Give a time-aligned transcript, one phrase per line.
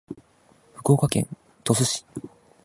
[0.73, 1.27] 福岡県
[1.63, 2.05] 鳥栖市